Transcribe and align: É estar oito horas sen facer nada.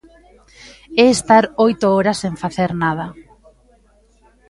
É 1.03 1.05
estar 1.17 1.43
oito 1.67 1.85
horas 1.95 2.17
sen 2.23 2.33
facer 2.43 2.71
nada. 2.83 3.05